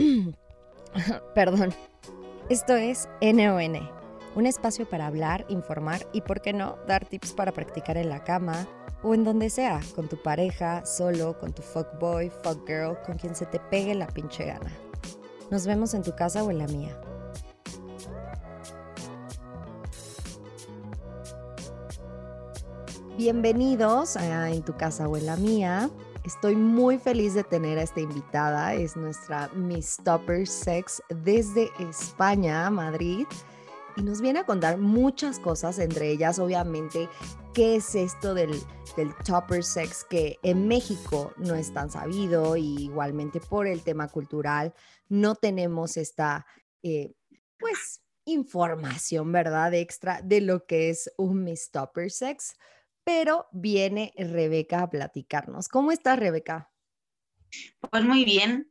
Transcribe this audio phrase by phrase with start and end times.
[1.34, 1.74] Perdón.
[2.48, 3.90] Esto es NON,
[4.34, 8.24] un espacio para hablar, informar y, por qué no, dar tips para practicar en la
[8.24, 8.66] cama
[9.02, 13.46] o en donde sea, con tu pareja, solo, con tu fuckboy, fuckgirl, con quien se
[13.46, 14.72] te pegue la pinche gana.
[15.50, 17.00] Nos vemos en tu casa o en la mía.
[23.16, 25.90] Bienvenidos a En tu casa o en la mía.
[26.24, 28.74] Estoy muy feliz de tener a esta invitada.
[28.74, 33.26] Es nuestra Miss Topper Sex desde España, Madrid.
[33.96, 37.08] Y nos viene a contar muchas cosas, entre ellas obviamente
[37.54, 38.50] qué es esto del,
[38.96, 44.06] del Topper Sex que en México no es tan sabido y igualmente por el tema
[44.08, 44.74] cultural
[45.08, 46.46] no tenemos esta,
[46.82, 47.14] eh,
[47.58, 49.72] pues, información, ¿verdad?
[49.74, 52.54] Extra de lo que es un Miss Topper Sex
[53.04, 55.68] pero viene Rebeca a platicarnos.
[55.68, 56.70] ¿Cómo estás, Rebeca?
[57.90, 58.70] Pues muy bien,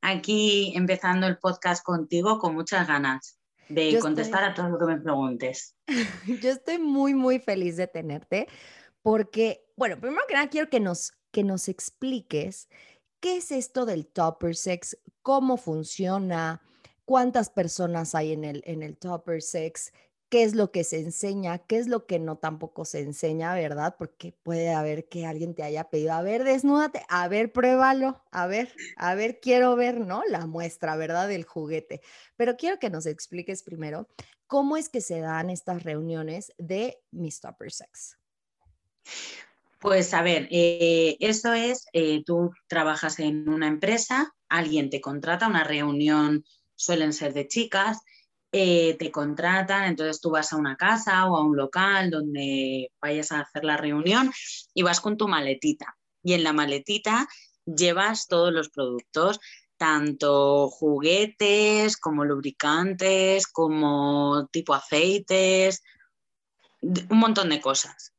[0.00, 5.00] aquí empezando el podcast contigo con muchas ganas de contestar a todo lo que me
[5.00, 5.76] preguntes.
[6.42, 8.48] Yo estoy muy, muy feliz de tenerte
[9.02, 12.68] porque, bueno, primero que nada quiero que nos, que nos expliques
[13.20, 16.62] qué es esto del Topper Sex, cómo funciona,
[17.04, 19.92] cuántas personas hay en el, en el Topper Sex,
[20.28, 23.96] qué es lo que se enseña, qué es lo que no tampoco se enseña, ¿verdad?
[23.98, 28.46] Porque puede haber que alguien te haya pedido, a ver, desnúdate, a ver, pruébalo, a
[28.46, 30.22] ver, a ver, quiero ver, ¿no?
[30.28, 31.28] La muestra, ¿verdad?
[31.28, 32.02] Del juguete.
[32.36, 34.08] Pero quiero que nos expliques primero
[34.46, 38.18] cómo es que se dan estas reuniones de Miss Topper Sex.
[39.78, 45.46] Pues a ver, eh, eso es, eh, tú trabajas en una empresa, alguien te contrata,
[45.46, 47.98] una reunión suelen ser de chicas,
[48.52, 53.30] eh, te contratan, entonces tú vas a una casa o a un local donde vayas
[53.32, 54.32] a hacer la reunión
[54.74, 55.96] y vas con tu maletita.
[56.22, 57.28] Y en la maletita
[57.66, 59.38] llevas todos los productos,
[59.76, 65.82] tanto juguetes como lubricantes, como tipo aceites,
[66.80, 68.14] un montón de cosas.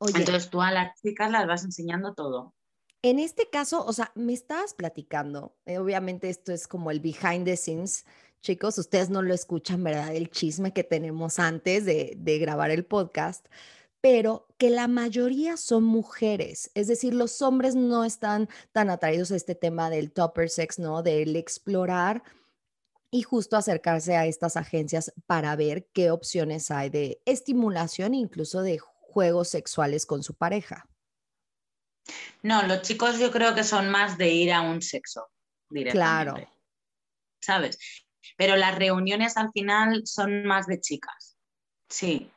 [0.00, 2.54] Entonces tú a las chicas las vas enseñando todo.
[3.02, 7.44] En este caso, o sea, me estabas platicando, eh, obviamente esto es como el behind
[7.44, 8.04] the scenes
[8.42, 10.16] Chicos, ustedes no lo escuchan, ¿verdad?
[10.16, 13.46] El chisme que tenemos antes de, grabar el podcast,
[14.00, 19.36] pero que la mayoría son mujeres, es decir, los hombres no están tan atraídos a
[19.36, 21.04] este tema del topper sex, ¿no?
[21.04, 22.24] Del explorar
[23.12, 28.78] y justo acercarse a estas agencias para ver qué opciones hay de estimulación, incluso de
[28.78, 30.88] juegos sexuales con su pareja.
[32.42, 35.28] No, los chicos yo creo que son más de ir a un sexo
[35.70, 36.42] directamente.
[36.42, 36.52] Claro.
[37.40, 37.78] ¿Sabes?
[38.36, 41.36] Pero las reuniones al final son más de chicas.
[41.88, 42.30] Sí.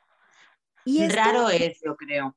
[0.86, 2.36] ¿Y Raro es, yo creo.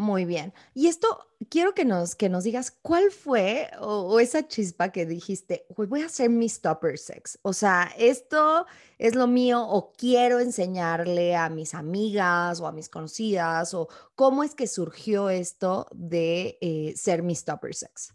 [0.00, 0.54] Muy bien.
[0.72, 5.66] Y esto, quiero que nos, que nos digas cuál fue o, esa chispa que dijiste,
[5.76, 7.38] voy a hacer mi stopper sex.
[7.42, 8.64] O sea, esto
[8.96, 14.42] es lo mío o quiero enseñarle a mis amigas o a mis conocidas o cómo
[14.42, 18.14] es que surgió esto de eh, ser mi stopper sex.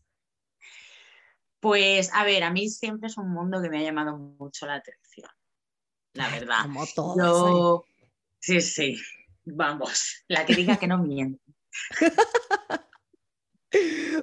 [1.66, 4.76] Pues a ver, a mí siempre es un mundo que me ha llamado mucho la
[4.76, 5.28] atención,
[6.14, 6.62] la verdad.
[6.62, 7.86] Como todo.
[8.38, 9.02] Sí, sí,
[9.46, 11.42] vamos, la que diga que no miente.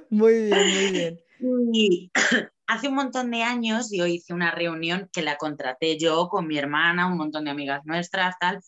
[0.09, 1.19] muy bien, muy bien.
[1.73, 2.11] Y
[2.67, 6.57] hace un montón de años yo hice una reunión que la contraté yo con mi
[6.57, 8.61] hermana, un montón de amigas nuestras, tal.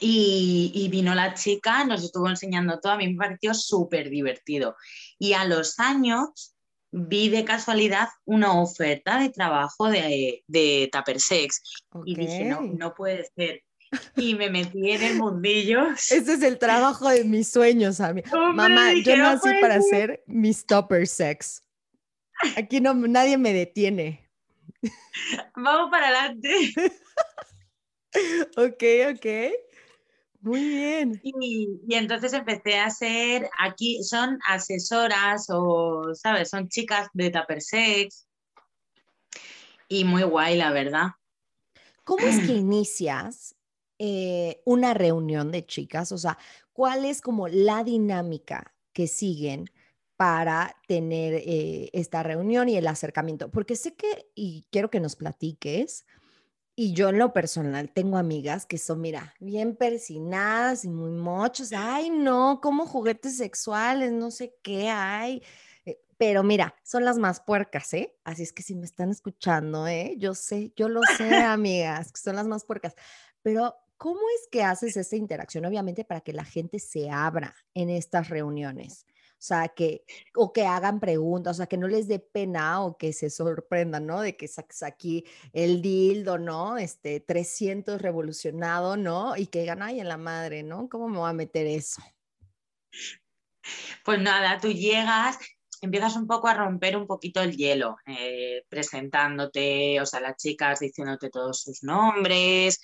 [0.00, 4.76] Y, y, vino la chica, nos estuvo enseñando todo, a mí me pareció súper divertido.
[5.18, 6.55] Y a los años
[6.96, 11.60] vi de casualidad una oferta de trabajo de, de Tupper Sex
[12.06, 13.62] y dije, no, no puede ser.
[14.16, 15.90] Y me metí en el mundillo.
[15.92, 18.00] Ese es el trabajo de mis sueños.
[18.00, 21.62] Mamá, yo nací para ser Miss Topper Sex.
[22.56, 24.28] Aquí no, nadie me detiene.
[25.54, 26.72] Vamos para adelante.
[28.56, 28.82] ok,
[29.14, 29.26] ok.
[30.40, 31.20] Muy bien.
[31.22, 36.50] Y, entonces empecé a ser, aquí son asesoras o, ¿sabes?
[36.50, 38.26] Son chicas de Tupper Sex.
[39.88, 41.08] Y muy guay, la verdad.
[42.04, 43.56] ¿Cómo es que inicias
[43.98, 46.12] eh, una reunión de chicas?
[46.12, 46.38] O sea,
[46.72, 49.70] ¿cuál es como la dinámica que siguen
[50.16, 53.50] para tener eh, esta reunión y el acercamiento?
[53.50, 56.06] Porque sé que, y quiero que nos platiques,
[56.78, 61.72] y yo en lo personal tengo amigas que son, mira, bien persinadas y muy mochos.
[61.72, 65.42] Ay, no, como juguetes sexuales, no sé qué hay.
[65.86, 68.14] Eh, pero mira, son las más puercas, ¿eh?
[68.24, 70.16] Así es que si me están escuchando, ¿eh?
[70.18, 72.94] Yo sé, yo lo sé, amigas, que son las más puercas.
[73.40, 75.64] Pero, ¿cómo es que haces esta interacción?
[75.64, 79.06] Obviamente para que la gente se abra en estas reuniones.
[79.38, 80.04] Sea, que,
[80.34, 84.06] o que hagan preguntas, o sea, que no les dé pena o que se sorprendan,
[84.06, 84.20] ¿no?
[84.20, 86.78] De que saques aquí el dildo, ¿no?
[86.78, 89.36] Este 300 revolucionado, ¿no?
[89.36, 90.88] Y que digan, ay, en la madre, ¿no?
[90.88, 92.02] ¿Cómo me voy a meter eso?
[94.04, 95.38] Pues nada, tú llegas,
[95.80, 100.80] empiezas un poco a romper un poquito el hielo, eh, presentándote, o sea, las chicas
[100.80, 102.80] diciéndote todos sus nombres,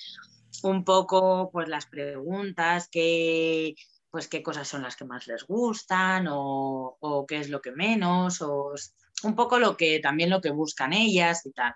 [0.63, 3.75] un poco pues las preguntas que
[4.13, 8.43] pues qué cosas son las que más les gustan o, qué es lo que menos,
[8.43, 8.75] o
[9.23, 11.75] un poco lo que también lo que buscan ellas y tal.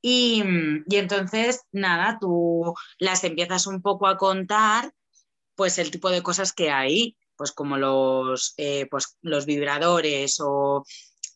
[0.00, 0.42] Y,
[0.88, 4.94] y, entonces, nada, tú las empiezas un poco a contar,
[5.54, 10.86] pues el tipo de cosas que hay, pues como los, eh, pues, los vibradores o,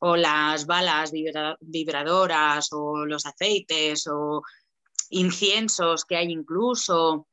[0.00, 1.12] o las balas
[1.60, 4.42] vibradoras o los aceites o
[5.10, 7.28] inciensos que hay incluso.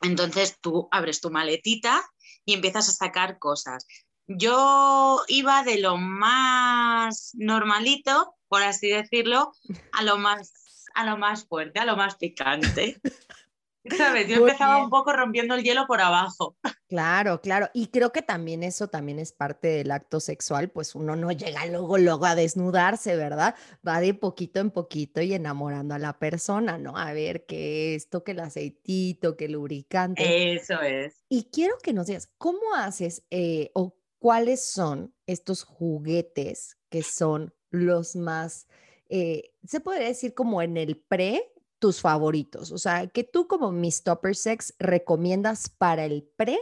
[0.00, 2.02] Entonces tú abres tu maletita
[2.48, 3.86] y empiezas a sacar cosas.
[4.26, 9.52] Yo iba de lo más normalito, por así decirlo,
[9.92, 13.02] a lo más, a lo más fuerte, a lo más picante.
[13.96, 14.28] ¿Sabes?
[14.28, 16.56] Yo empezaba un poco rompiendo el hielo por abajo.
[16.88, 17.68] Claro, claro.
[17.74, 21.66] Y creo que también eso también es parte del acto sexual, pues uno no llega
[21.66, 23.54] luego, luego a desnudarse, ¿verdad?
[23.86, 26.96] Va de poquito en poquito y enamorando a la persona, ¿no?
[26.96, 30.54] A ver qué esto, que el aceitito, que el lubricante.
[30.54, 31.24] Eso es.
[31.28, 37.54] Y quiero que nos digas, ¿cómo haces eh, o cuáles son estos juguetes que son
[37.70, 38.66] los más,
[39.08, 42.72] eh, se puede decir como en el pre, tus favoritos?
[42.72, 46.58] O sea, que tú como Miss Topper Sex recomiendas para el pre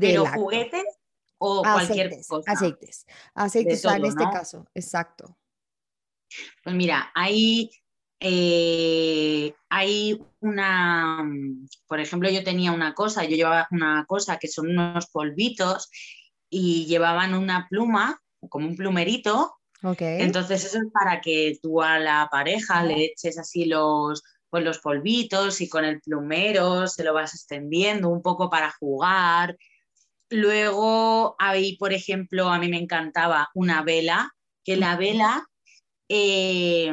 [0.00, 0.84] ¿Pero juguetes
[1.38, 2.52] o cualquier cosa?
[2.52, 5.38] Aceites, aceites, en este caso, exacto.
[6.62, 7.70] Pues mira, hay,
[8.20, 11.24] eh, hay una,
[11.86, 15.90] por ejemplo, yo tenía una cosa, yo llevaba una cosa que son unos polvitos
[16.50, 19.57] y llevaban una pluma, como un plumerito.
[19.82, 20.22] Okay.
[20.22, 24.78] Entonces eso es para que tú a la pareja le eches así los, pues los
[24.78, 29.56] polvitos y con el plumero se lo vas extendiendo un poco para jugar
[30.30, 34.30] Luego, ahí, por ejemplo, a mí me encantaba una vela,
[34.62, 35.46] que la vela
[36.08, 36.92] eh,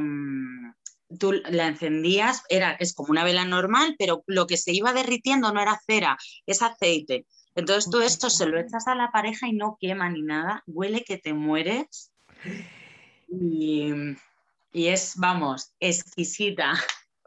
[1.20, 5.52] tú la encendías, era, es como una vela normal, pero lo que se iba derritiendo
[5.54, 7.26] no era cera, es aceite.
[7.56, 11.04] Entonces tú esto se lo echas a la pareja y no quema ni nada, huele
[11.04, 12.12] que te mueres.
[13.40, 13.92] Y,
[14.72, 16.74] y es, vamos, exquisita.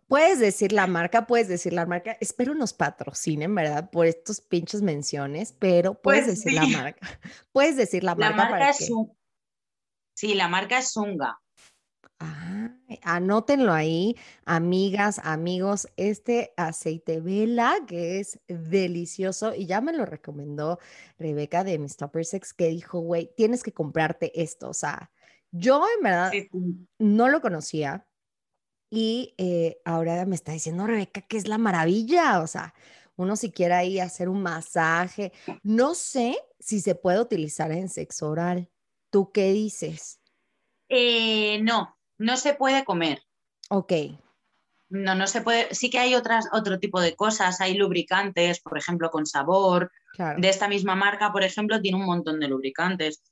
[0.08, 2.16] Puedes decir la marca, puedes decir la marca.
[2.18, 3.90] Espero nos patrocinen, ¿verdad?
[3.90, 7.06] Por estos pinches menciones, pero puedes pues decir la marca.
[7.52, 8.48] Puedes decir la, marca.
[8.48, 8.90] Marca es
[10.14, 11.38] Sí, la marca es Zunga.
[13.02, 14.16] anótenlo ahí,
[14.46, 20.78] amigas, amigos, este aceite vela que es delicioso y ya me lo recomendó
[21.18, 24.70] Rebeca de Topper Sex que dijo, güey, tienes que comprarte esto.
[24.70, 25.12] O sea,
[25.50, 26.32] yo en verdad
[26.98, 28.06] no lo conocía,
[28.90, 32.74] y eh, ahora me está diciendo Rebeca que es la maravilla, o sea,
[33.16, 38.30] uno si quiere ahí hacer un masaje, no sé si se puede utilizar en sexo
[38.30, 38.70] oral.
[39.10, 40.20] ¿Tú qué dices?
[40.88, 43.20] Eh, no, no se puede comer.
[43.70, 43.92] Ok.
[44.90, 45.74] No, no se puede.
[45.74, 47.60] Sí que hay otras, otro tipo de cosas.
[47.60, 49.90] Hay lubricantes, por ejemplo, con sabor.
[50.36, 53.22] De esta misma marca, por ejemplo, tiene un montón de lubricantes.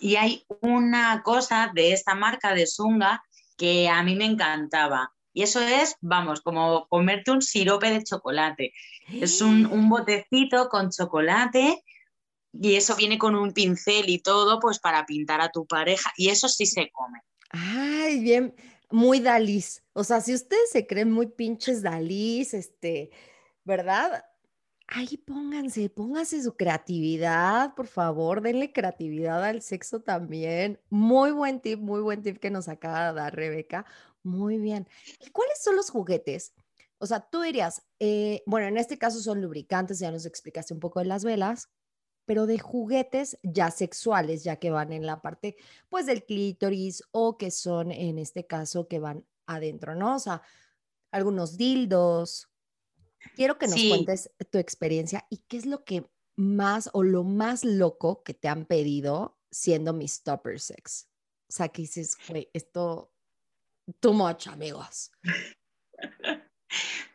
[0.00, 3.22] Y hay una cosa de esta marca de Sunga
[3.56, 5.12] que a mí me encantaba.
[5.32, 8.72] Y eso es, vamos, como comerte un sirope de chocolate.
[9.12, 11.84] Es un, un botecito con chocolate
[12.52, 16.10] y eso viene con un pincel y todo, pues para pintar a tu pareja.
[16.16, 17.20] Y eso sí se come.
[17.50, 18.54] Ay, bien,
[18.90, 19.82] muy Dalís.
[19.92, 23.10] O sea, si ustedes se creen muy pinches Dalís, este,
[23.64, 24.24] ¿verdad?
[24.90, 30.80] Ahí pónganse, pónganse su creatividad, por favor, denle creatividad al sexo también.
[30.90, 33.86] Muy buen tip, muy buen tip que nos acaba de dar Rebeca.
[34.22, 34.88] Muy bien.
[35.20, 36.52] ¿Y cuáles son los juguetes?
[36.98, 40.80] O sea, tú dirías, eh, bueno, en este caso son lubricantes, ya nos explicaste un
[40.80, 41.70] poco de las velas,
[42.26, 45.56] pero de juguetes ya sexuales, ya que van en la parte,
[45.88, 50.16] pues, del clítoris o que son, en este caso, que van adentro, ¿no?
[50.16, 50.42] O sea,
[51.12, 52.49] algunos dildos,
[53.34, 57.64] Quiero que nos cuentes tu experiencia y qué es lo que más o lo más
[57.64, 61.08] loco que te han pedido siendo mi stopper sex.
[61.48, 63.12] O sea, que dices, güey, esto,
[64.00, 65.10] too much, amigos.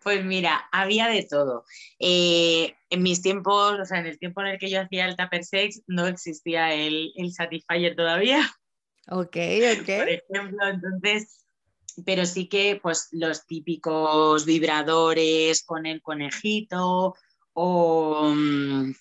[0.03, 1.65] Pues mira, había de todo.
[1.97, 5.15] Eh, en mis tiempos, o sea, en el tiempo en el que yo hacía el
[5.15, 8.41] tupper sex, no existía el, el Satisfyer todavía.
[9.09, 9.35] Ok,
[9.79, 9.85] ok.
[9.85, 11.44] Por ejemplo, entonces
[12.05, 17.15] pero sí que pues los típicos vibradores con el conejito
[17.53, 18.91] o, mm,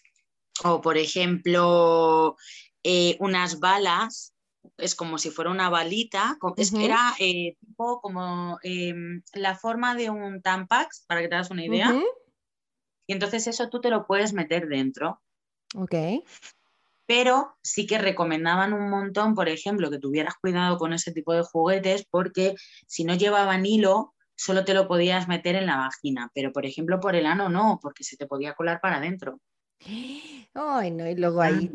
[0.65, 2.37] o por ejemplo
[2.83, 4.35] eh, unas balas,
[4.77, 9.95] es como si fuera una balita, es que era eh, tipo como em, la forma
[9.95, 11.95] de un Tampax, para que te hagas una idea.
[13.07, 15.23] Y entonces eso tú te lo puedes meter dentro.
[15.75, 15.95] Ok.
[17.07, 21.43] Pero sí que recomendaban un montón, por ejemplo, que tuvieras cuidado con ese tipo de
[21.43, 22.55] juguetes porque
[22.87, 26.31] si no llevaban hilo, solo te lo podías meter en la vagina.
[26.35, 29.41] Pero, por ejemplo, por el ano no, porque se te podía colar para adentro.
[30.55, 31.71] Ay, no, y luego ahí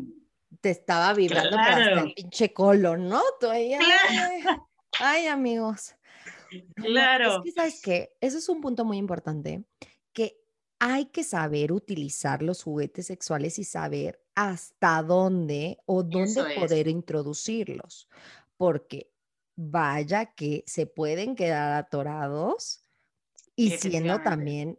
[0.60, 3.22] te estaba vibrando hasta el pinche colon, ¿no?
[3.48, 3.74] Ay,
[5.00, 5.94] ay, amigos.
[6.74, 7.36] Claro.
[7.36, 8.12] es que, ¿sabes qué?
[8.20, 9.62] Eso es un punto muy importante,
[10.80, 18.08] hay que saber utilizar los juguetes sexuales y saber hasta dónde o dónde poder introducirlos,
[18.56, 19.12] porque
[19.56, 22.86] vaya que se pueden quedar atorados
[23.54, 24.78] y siendo también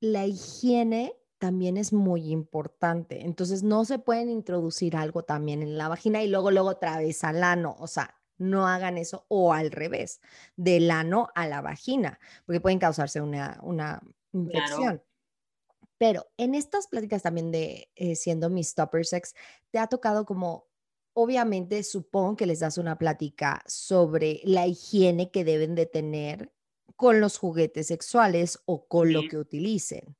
[0.00, 3.22] la higiene también es muy importante.
[3.24, 7.24] Entonces no se pueden introducir algo también en la vagina y luego luego otra vez
[7.24, 10.20] al ano, o sea, no hagan eso o al revés,
[10.56, 14.00] del ano a la vagina, porque pueden causarse una, una
[14.32, 15.02] infección.
[16.02, 19.36] Pero en estas pláticas también de eh, siendo mi stopper sex,
[19.70, 20.66] te ha tocado como,
[21.12, 26.52] obviamente, supongo que les das una plática sobre la higiene que deben de tener
[26.96, 30.16] con los juguetes sexuales o con lo que utilicen.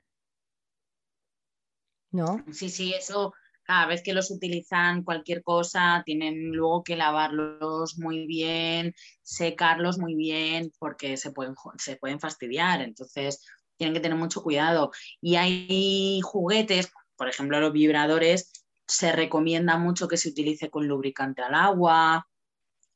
[2.13, 2.45] ¿no?
[2.53, 3.35] Sí, sí, eso
[3.65, 10.15] cada vez que los utilizan cualquier cosa, tienen luego que lavarlos muy bien, secarlos muy
[10.15, 12.83] bien, porque se pueden, se pueden fastidiar.
[12.83, 13.45] Entonces,
[13.77, 14.93] tienen que tener mucho cuidado.
[15.21, 18.53] Y hay juguetes, por ejemplo, los vibradores,
[18.87, 22.27] se recomienda mucho que se utilice con lubricante al agua,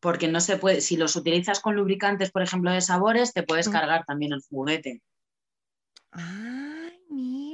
[0.01, 3.69] porque no se puede, si los utilizas con lubricantes, por ejemplo, de sabores, te puedes
[3.69, 3.73] mm.
[3.73, 5.03] cargar también el juguete.
[6.13, 6.67] Ah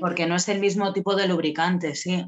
[0.03, 2.27] porque no es el mismo tipo de lubricante, sí.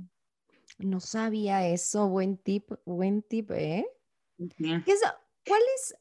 [0.79, 3.85] No sabía eso, buen tip, buen tip, ¿eh?
[4.39, 5.97] ¿Cuál es,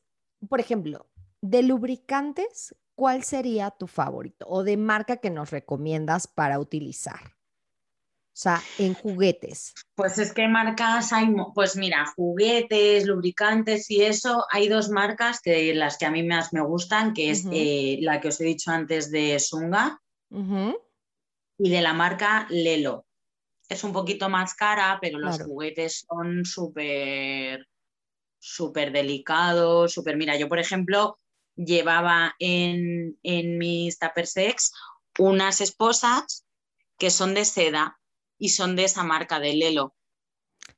[0.47, 1.07] por ejemplo,
[1.41, 7.33] de lubricantes, cuál sería tu favorito o de marca que nos recomiendas para utilizar?
[8.33, 9.75] O sea, en juguetes.
[9.93, 15.75] Pues es que marcas hay, pues mira, juguetes, lubricantes y eso, hay dos marcas que
[15.75, 18.71] las que a mí más me gustan, que es eh, la que os he dicho
[18.71, 23.05] antes de Sunga y de la marca Lelo.
[23.69, 27.67] Es un poquito más cara, pero los juguetes son súper,
[28.39, 30.17] súper delicados, súper...
[30.17, 31.19] Mira, yo por ejemplo
[31.55, 34.71] llevaba en, en mis Tupper Sex
[35.19, 36.45] unas esposas
[36.97, 37.99] que son de seda
[38.37, 39.95] y son de esa marca de Lelo.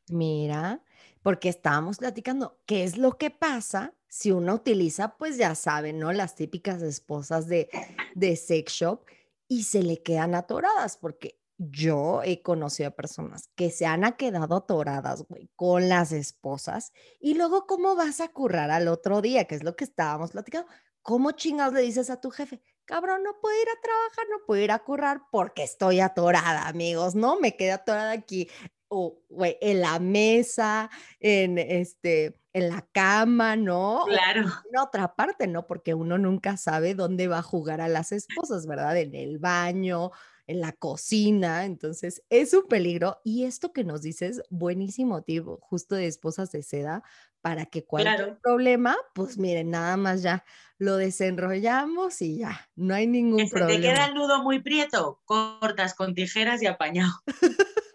[0.08, 0.84] Mira,
[1.22, 6.14] porque estábamos platicando qué es lo que pasa si uno utiliza, pues ya saben, ¿no?
[6.14, 7.70] Las típicas esposas de,
[8.14, 9.06] de sex shop
[9.48, 14.58] y se le quedan atoradas, porque yo he conocido a personas que se han quedado
[14.58, 19.56] atoradas, güey, con las esposas y luego cómo vas a currar al otro día, que
[19.56, 20.70] es lo que estábamos platicando.
[21.02, 22.62] ¿Cómo chingados le dices a tu jefe?
[22.86, 27.16] Cabrón, no puedo ir a trabajar, no puedo ir a currar porque estoy atorada, amigos,
[27.16, 27.40] ¿no?
[27.40, 28.50] Me quedé atorada aquí
[28.88, 34.06] o, güey, en la mesa, en este, en la cama, ¿no?
[34.08, 34.42] Claro.
[34.42, 35.68] en otra parte, ¿no?
[35.68, 38.98] Porque uno nunca sabe dónde va a jugar a las esposas, ¿verdad?
[38.98, 40.12] En el baño,
[40.48, 43.20] en la cocina, entonces es un peligro.
[43.24, 47.04] Y esto que nos dices, buenísimo tipo, justo de esposas de seda,
[47.42, 50.44] para que cualquier problema, pues miren, nada más ya
[50.78, 53.82] lo desenrollamos y ya, no hay ningún problema.
[53.82, 57.14] te queda el nudo muy prieto, cortas con tijeras y apañado.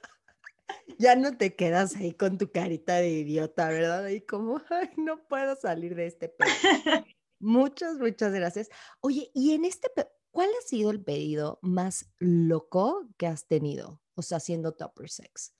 [0.98, 4.04] ya no te quedas ahí con tu carita de idiota, ¿verdad?
[4.04, 6.34] Ahí como, ay, no puedo salir de este
[7.40, 8.68] muchas, muchas gracias.
[9.00, 9.88] Oye, y en este,
[10.30, 14.00] ¿cuál ha sido el pedido más loco que has tenido?
[14.14, 15.54] O sea, haciendo Topper Sex.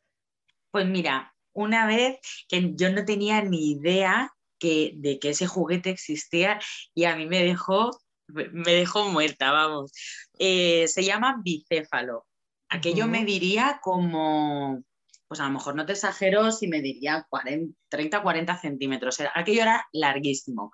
[0.71, 5.91] Pues mira, una vez que yo no tenía ni idea que, de que ese juguete
[5.91, 6.61] existía
[6.95, 7.91] y a mí me dejó,
[8.29, 9.93] me dejó muerta, vamos.
[10.39, 12.27] Eh, se llama bicéfalo.
[12.69, 14.85] Aquello me diría como
[15.31, 17.25] pues a lo mejor no te exagero si me diría
[17.89, 19.19] 30, 40 centímetros.
[19.33, 20.73] Aquello era larguísimo.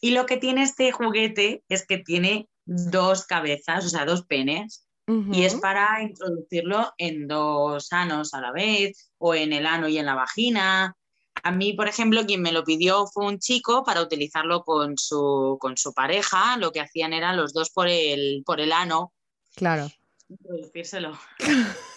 [0.00, 4.84] Y lo que tiene este juguete es que tiene dos cabezas, o sea, dos penes,
[5.32, 9.96] y es para introducirlo en dos anos a la vez, o en el ano y
[9.96, 10.94] en la vagina.
[11.42, 15.56] A mí, por ejemplo, quien me lo pidió fue un chico para utilizarlo con su,
[15.60, 16.58] con su pareja.
[16.58, 19.14] Lo que hacían era los dos por el, por el ano.
[19.54, 19.88] Claro.
[20.28, 21.18] Introducírselo.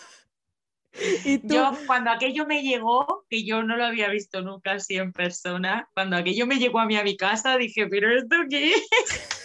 [1.44, 5.90] Yo, cuando aquello me llegó, que yo no lo había visto nunca así en persona,
[5.94, 8.82] cuando aquello me llegó a mí a mi casa, dije, ¿pero esto qué es?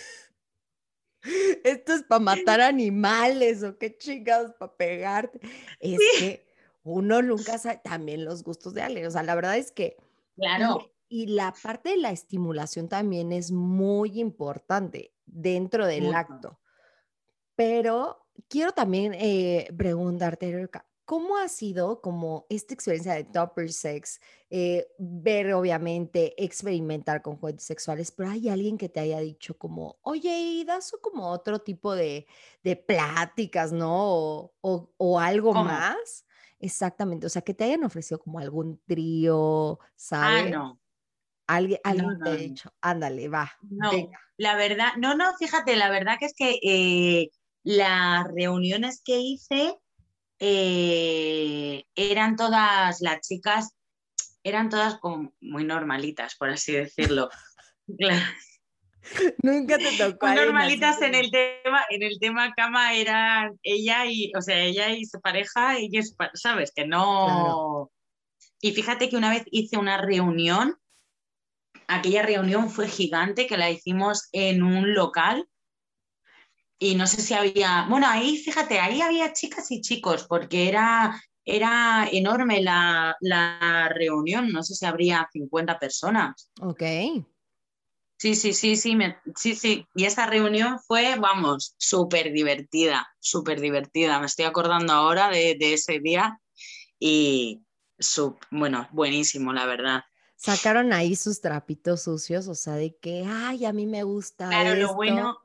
[1.65, 5.41] Esto es para matar animales o qué chingados para pegarte.
[5.81, 6.47] Es que,
[6.83, 9.07] uno nunca sabe también los gustos de alguien.
[9.07, 9.97] O sea, la verdad es que...
[10.37, 10.93] Claro.
[11.09, 16.61] Y, la parte de la estimulación también es muy importante dentro del acto.
[17.57, 24.21] Pero quiero también eh, preguntarte, Erika, ¿Cómo ha sido como esta experiencia de Topper Sex?
[24.51, 29.99] Eh, ver, obviamente, experimentar con juguetes sexuales, pero hay alguien que te haya dicho como,
[30.03, 32.27] oye, y das como otro tipo de,
[32.65, 33.89] de pláticas, ¿no?
[34.61, 36.27] O, o, algo más.
[36.59, 39.79] Exactamente, o sea, que te hayan ofrecido como algún trío,
[40.21, 40.51] Ah, ¿sabes?
[40.51, 40.79] no.
[41.49, 44.19] Alguien, No, alguien te no, ha dicho, ándale, va, No, venga.
[44.37, 47.29] la verdad, no, no, fíjate, la verdad que es que eh,
[47.63, 49.75] las reuniones que hice
[50.39, 53.75] eh, eran todas, las chicas,
[54.43, 57.29] eran todas como muy normalitas, por así decirlo.
[57.99, 58.25] Claro,
[59.43, 64.43] Nunca te tocó normalitas en el tema, en el tema cama eran ella y, o
[64.43, 67.27] sea, ella y su pareja, y pa- sabes, que no.
[67.27, 67.93] Claro.
[68.61, 70.77] Y fíjate que una vez hice una reunión,
[71.87, 75.49] aquella reunión fue gigante, que la hicimos en un local.
[76.79, 81.21] Y no sé si había, bueno, ahí fíjate, ahí había chicas y chicos, porque era,
[81.45, 86.51] era enorme la, la reunión, no sé si habría 50 personas.
[86.61, 86.83] Ok.
[88.19, 89.87] Sí, sí, sí, sí, me- sí, sí.
[89.95, 94.19] Y esa reunión fue, vamos, súper divertida, súper divertida.
[94.21, 96.41] Me estoy acordando ahora de, de ese día
[96.99, 97.63] y,
[97.99, 100.03] su- bueno, buenísimo, la verdad.
[100.37, 104.75] Sacaron ahí sus trapitos sucios, o sea, de que, ay, a mí me gusta Claro,
[104.75, 105.39] lo bueno,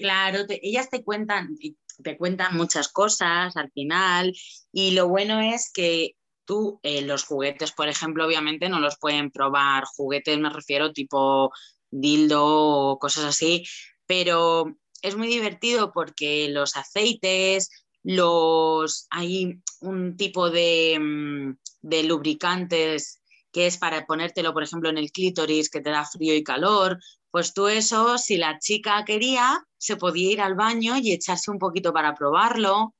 [0.00, 1.56] claro, ellas te cuentan,
[2.02, 4.34] te cuentan muchas cosas al final
[4.72, 9.30] y lo bueno es que tú, eh, los juguetes, por ejemplo, obviamente no los pueden
[9.30, 11.52] probar, juguetes me refiero tipo
[11.90, 13.64] dildo o cosas así,
[14.06, 17.70] pero es muy divertido porque los aceites,
[18.02, 23.19] los, hay un tipo de, mm, de lubricantes
[23.52, 26.98] que es para ponértelo, por ejemplo, en el clítoris, que te da frío y calor,
[27.30, 31.58] pues tú eso, si la chica quería, se podía ir al baño y echarse un
[31.58, 32.76] poquito para probarlo.
[32.82, 32.94] O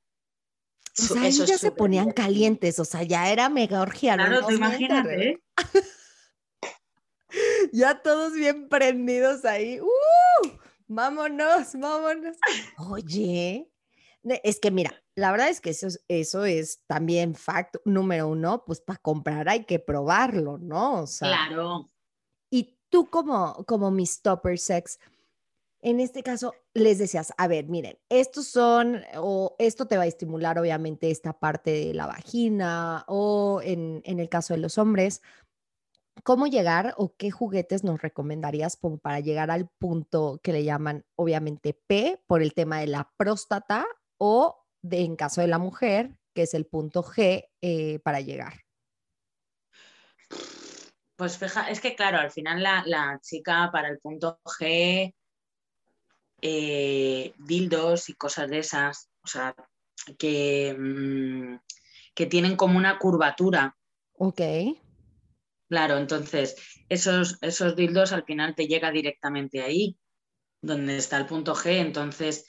[0.93, 4.23] Su- sea, eso es ya se ponían calientes, o sea, ya era mega orgía, no
[4.25, 5.09] Claro, mientas, imagínate.
[5.09, 5.41] Rebeca.
[7.71, 9.79] Ya todos bien prendidos ahí.
[9.79, 10.47] ¡Uh!
[10.87, 12.35] Vámonos, vámonos.
[12.77, 13.69] Oye,
[14.23, 18.63] es que mira, la verdad es que eso es, eso es también fact número uno,
[18.65, 21.01] pues para comprar hay que probarlo, ¿no?
[21.01, 21.89] O sea, Claro.
[22.49, 24.99] y tú como, como Miss Topper Sex,
[25.83, 30.07] en este caso les decías, a ver, miren, estos son, o esto te va a
[30.07, 35.21] estimular obviamente esta parte de la vagina, o en, en el caso de los hombres,
[36.23, 41.03] ¿cómo llegar o qué juguetes nos recomendarías como para llegar al punto que le llaman
[41.15, 43.87] obviamente P por el tema de la próstata
[44.23, 48.53] o de, en caso de la mujer, que es el punto G eh, para llegar?
[51.15, 55.15] Pues fija, es que claro, al final la, la chica para el punto G,
[56.39, 59.55] eh, dildos y cosas de esas, o sea,
[60.19, 61.55] que, mm,
[62.13, 63.75] que tienen como una curvatura.
[64.13, 64.41] Ok.
[65.67, 69.97] Claro, entonces esos, esos dildos al final te llega directamente ahí,
[70.61, 71.79] donde está el punto G.
[71.79, 72.45] Entonces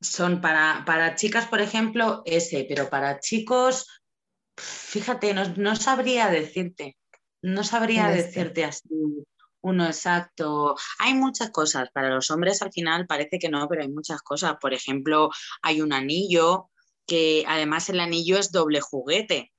[0.00, 3.86] son para, para chicas, por ejemplo, ese, pero para chicos,
[4.56, 6.96] fíjate, no, no sabría decirte,
[7.42, 8.26] no sabría este.
[8.26, 8.88] decirte así
[9.62, 10.74] uno exacto.
[10.98, 11.90] Hay muchas cosas.
[11.92, 14.56] Para los hombres al final parece que no, pero hay muchas cosas.
[14.60, 15.30] Por ejemplo,
[15.62, 16.70] hay un anillo
[17.06, 19.52] que además el anillo es doble juguete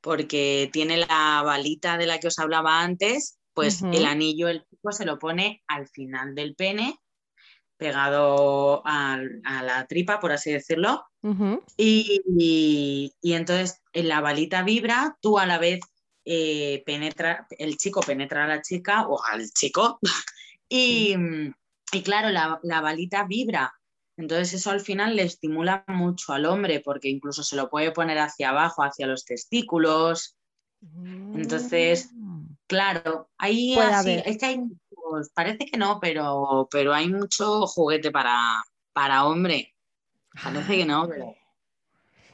[0.00, 4.92] porque tiene la balita de la que os hablaba antes, pues el anillo el chico
[4.92, 6.98] se lo pone al final del pene,
[7.84, 9.18] pegado a,
[9.62, 11.04] la tripa, por así decirlo,
[11.76, 15.80] y, y- y entonces en la balita vibra, tú a la vez
[16.24, 19.98] eh, penetra, el chico penetra a la chica o al chico,
[20.68, 21.14] y,
[21.92, 23.74] y claro, la, la balita vibra.
[24.16, 28.18] Entonces eso al final le estimula mucho al hombre porque incluso se lo puede poner
[28.18, 30.36] hacia abajo, hacia los testículos.
[31.34, 32.34] Entonces, Mm.
[32.66, 34.60] Claro, ahí así, es que hay,
[35.10, 38.62] pues, parece que no, pero, pero hay mucho juguete para,
[38.92, 39.74] para hombre.
[40.42, 41.34] Parece que no, pero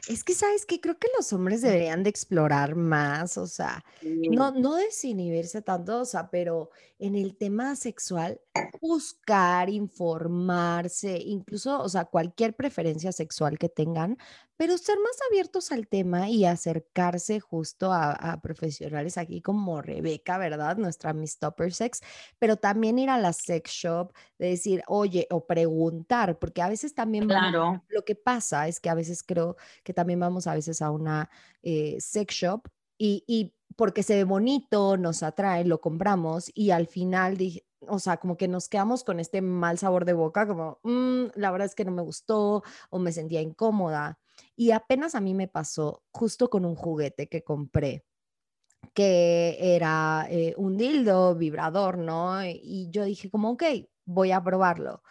[0.09, 0.81] Es que, ¿sabes qué?
[0.81, 6.05] Creo que los hombres deberían de explorar más, o sea, no, no desinhibirse tanto, o
[6.05, 8.41] sea, pero en el tema sexual,
[8.81, 14.17] buscar, informarse, incluso, o sea, cualquier preferencia sexual que tengan,
[14.61, 20.77] pero ser más abiertos al tema y acercarse justo a, profesionales aquí como Rebeca, ¿verdad?
[20.77, 22.03] Nuestra Miss Topper Sex,
[22.39, 26.95] pero también ir a la sex shop, de decir, oye, o preguntar, porque a veces
[26.95, 27.83] también claro.
[27.89, 31.31] lo que pasa es que a veces creo que también vamos a veces a una
[31.63, 32.69] eh, sex shop
[32.99, 37.99] y, y porque se ve bonito, nos atrae, lo compramos y al final dije, o
[37.99, 41.67] sea, como que nos quedamos con este mal sabor de boca, como, mm, la verdad
[41.67, 44.19] es que no me gustó o me sentía incómoda.
[44.57, 48.05] Y apenas a mí me pasó justo con un juguete que compré,
[48.95, 52.45] que era eh, un dildo vibrador, ¿no?
[52.45, 53.65] Y yo dije como, ok,
[54.05, 55.03] voy a probarlo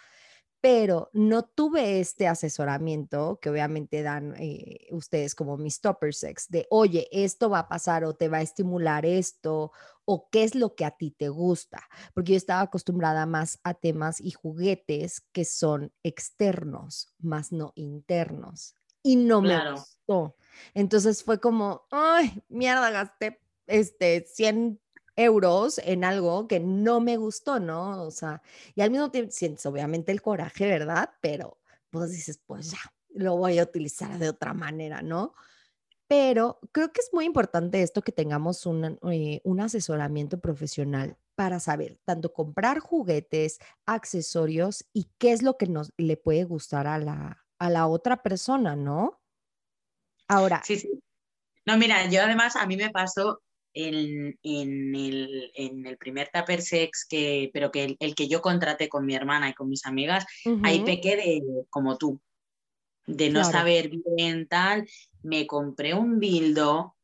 [0.62, 6.68] pero no tuve este asesoramiento que obviamente dan eh, ustedes como mis topper sex de,
[6.70, 9.72] oye, esto va a pasar o te va a estimular esto
[10.06, 13.74] o qué es lo que a ti te gusta, porque yo estaba acostumbrada más a
[13.74, 20.36] temas y juguetes que son externos, más no internos y no me gustó.
[20.74, 24.80] Entonces fue como, ay, mierda, gasté este 100
[25.16, 28.04] euros en algo que no me gustó, ¿no?
[28.04, 28.42] O sea,
[28.76, 31.12] y al mismo tiempo sientes obviamente el coraje, ¿verdad?
[31.22, 31.60] Pero
[31.90, 35.34] pues dices, pues ya, lo voy a utilizar de otra manera, ¿no?
[36.08, 41.60] Pero creo que es muy importante esto que tengamos un, eh, un asesoramiento profesional para
[41.60, 46.98] saber tanto comprar juguetes, accesorios y qué es lo que nos le puede gustar a
[46.98, 49.22] la, a la otra persona, ¿no?
[50.28, 50.62] Ahora.
[50.66, 50.90] Sí, sí.
[51.66, 53.42] No, mira, yo además a mí me pasó
[53.74, 59.50] en, el, primer Tupper Sex, que, pero que el, que yo contraté con mi hermana
[59.50, 60.26] y con mis amigas,
[60.64, 62.20] ahí pequé de como tú,
[63.06, 64.88] de no saber bien tal.
[65.22, 66.96] Me compré un dildo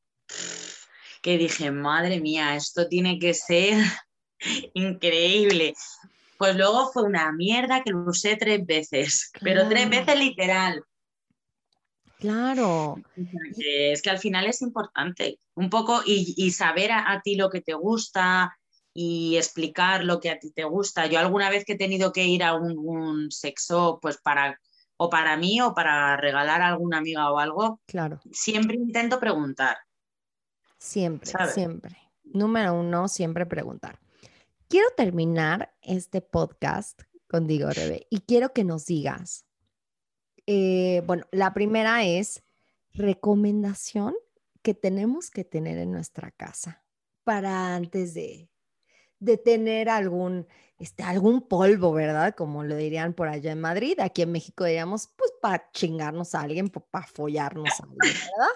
[1.21, 3.83] que dije, madre mía, esto tiene que ser
[4.73, 5.73] increíble.
[6.38, 10.84] Pues luego fue una mierda que lo usé tres veces, pero tres veces literal.
[12.19, 12.95] Claro.
[13.58, 17.74] Es que al final es importante un poco y, saber a, ti lo que te
[17.74, 18.58] gusta
[18.93, 21.06] y explicar lo que a ti te gusta.
[21.08, 24.60] Yo alguna vez que he tenido que ir a un, sexo, pues para
[24.98, 28.21] o para mí o para regalar a alguna amiga o algo, claro.
[28.32, 29.78] siempre intento preguntar.
[30.78, 31.98] Siempre, siempre.
[32.24, 34.00] Número uno, siempre preguntar.
[34.67, 39.45] Quiero terminar este podcast contigo, Rebe, y quiero que nos digas,
[40.47, 42.43] eh, bueno, la primera es
[42.93, 44.15] recomendación
[44.63, 46.84] que tenemos que tener en nuestra casa
[47.23, 48.49] para antes de,
[49.19, 50.47] de tener algún,
[50.80, 52.34] este, algún polvo, ¿verdad?
[52.34, 53.99] Como lo dirían por allá en Madrid.
[53.99, 58.56] Aquí en México diríamos, pues para chingarnos a alguien, para follarnos a alguien, ¿verdad?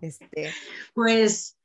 [0.00, 0.52] Este.
[0.94, 1.55] Pues,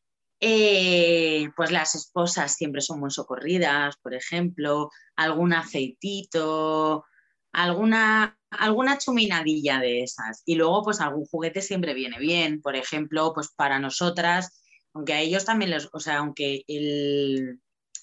[0.41, 7.05] eh, pues las esposas siempre son muy socorridas, por ejemplo, algún aceitito,
[7.51, 10.41] alguna, alguna chuminadilla de esas.
[10.45, 12.59] Y luego, pues algún juguete siempre viene bien.
[12.59, 14.63] Por ejemplo, pues para nosotras,
[14.95, 17.61] aunque a ellos también les, o sea, aunque el,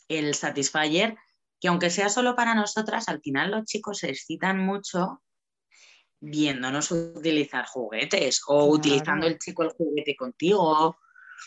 [0.09, 1.17] el Satisfyer,
[1.61, 5.23] que aunque sea solo para nosotras, al final los chicos se excitan mucho
[6.21, 10.97] viéndonos utilizar juguetes o utilizando el chico el juguete contigo.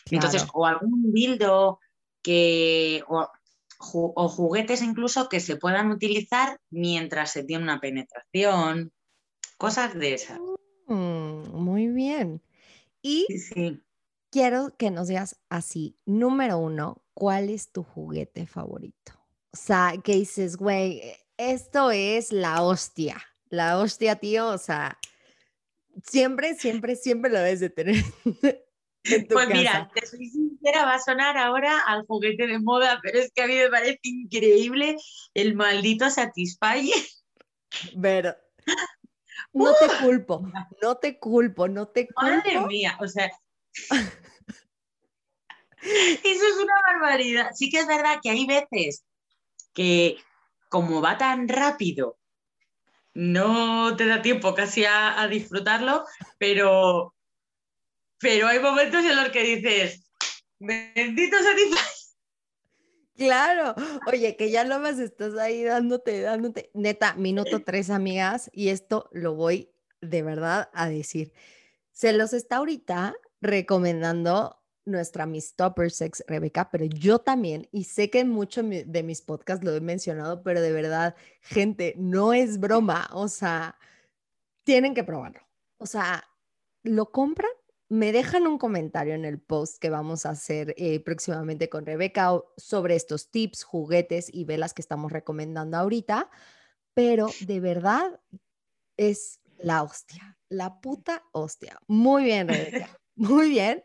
[0.09, 1.79] Entonces, o algún dildo
[2.21, 8.91] que, o juguetes incluso que se puedan utilizar mientras se tiene una penetración,
[9.57, 10.39] cosas de esas.
[10.87, 12.41] Mm, muy bien.
[13.01, 13.27] Y
[14.29, 19.13] quiero que nos digas así, número uno, ¿cuál es tu juguete favorito?
[19.53, 21.01] O sea, que dices, güey,
[21.37, 24.97] esto es la hostia, la hostia, tío, o sea,
[26.03, 28.03] siempre, siempre, siempre lo debes de tener.
[29.03, 33.31] Pues mira, te soy sincera, va a sonar ahora al juguete de moda, pero es
[33.33, 34.95] que a mí me parece increíble
[35.33, 36.93] el maldito Satisfyer.
[37.99, 38.35] Pero
[39.53, 40.45] no te culpo,
[40.81, 42.29] no te culpo, no te culpo.
[42.29, 43.31] Madre mía, o sea.
[45.83, 47.49] Eso es una barbaridad.
[47.55, 49.03] Sí que es verdad que hay veces
[49.73, 50.17] que
[50.69, 52.19] como va tan rápido,
[53.13, 56.05] no te da tiempo casi a disfrutarlo,
[56.37, 57.15] pero
[58.21, 60.11] pero hay momentos en los que dices,
[60.59, 62.01] bendito Satisfyer.
[63.17, 63.75] Claro,
[64.07, 66.71] oye, que ya lo más estás ahí dándote, dándote.
[66.73, 71.33] Neta, minuto tres, amigas, y esto lo voy de verdad a decir.
[71.91, 78.09] Se los está ahorita recomendando nuestra Miss Topper Sex Rebeca, pero yo también, y sé
[78.09, 82.59] que en muchos de mis podcasts lo he mencionado, pero de verdad, gente, no es
[82.59, 83.77] broma, o sea,
[84.63, 85.41] tienen que probarlo.
[85.77, 86.23] O sea,
[86.83, 87.51] lo compran
[87.91, 92.31] me dejan un comentario en el post que vamos a hacer eh, próximamente con Rebeca
[92.55, 96.29] sobre estos tips, juguetes y velas que estamos recomendando ahorita,
[96.93, 98.17] pero de verdad
[98.95, 100.37] es la hostia.
[100.47, 101.79] la puta hostia.
[101.85, 102.97] Muy bien, Rebeca.
[103.15, 103.83] Muy bien.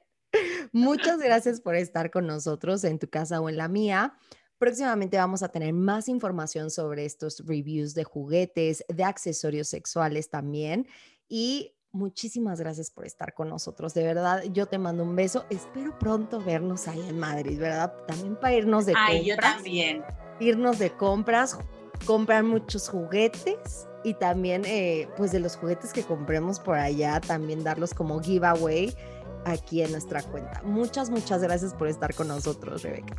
[0.71, 4.15] Muchas gracias por estar con nosotros en tu casa o en la mía.
[4.59, 10.87] Próximamente vamos a tener más información sobre estos reviews de juguetes, de accesorios sexuales también.
[11.29, 13.95] Y muchísimas gracias por estar con nosotros.
[13.95, 15.45] De verdad, yo te mando un beso.
[15.51, 17.95] Espero pronto vernos ahí en Madrid, ¿verdad?
[18.07, 20.05] También para irnos de Ay, yo también.
[20.39, 21.59] Irnos de compras,
[22.05, 27.65] comprar muchos juguetes y también, eh, pues de los juguetes que compremos por allá, también
[27.65, 28.95] darlos como giveaway
[29.45, 30.63] aquí en nuestra cuenta.
[30.63, 33.17] Muchas, muchas gracias por estar con nosotros, Rebeca.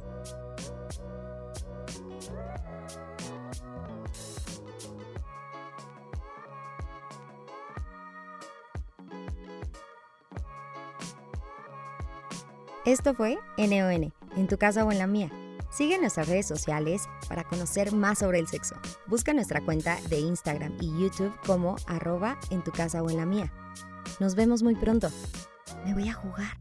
[12.87, 15.29] Esto fue NON, en tu casa o en la mía.
[15.69, 18.75] Sigue nuestras redes sociales para conocer más sobre el sexo.
[19.07, 23.25] Busca nuestra cuenta de Instagram y YouTube como arroba en tu casa o en la
[23.25, 23.51] mía.
[24.21, 25.09] Nos vemos muy pronto.
[25.83, 26.57] Me voy a jugar.